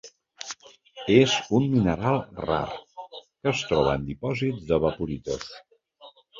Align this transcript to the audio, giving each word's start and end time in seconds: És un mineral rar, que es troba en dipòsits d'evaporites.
És 1.15 1.35
un 1.57 1.67
mineral 1.73 2.17
rar, 2.47 2.63
que 3.19 3.53
es 3.55 3.63
troba 3.69 3.95
en 4.01 4.11
dipòsits 4.11 4.67
d'evaporites. 4.73 5.49